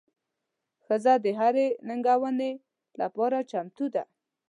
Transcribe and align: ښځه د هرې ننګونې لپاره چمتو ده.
ښځه 0.85 1.13
د 1.23 1.25
هرې 1.39 1.67
ننګونې 1.87 2.51
لپاره 3.01 3.37
چمتو 3.49 3.85
ده. 3.93 4.03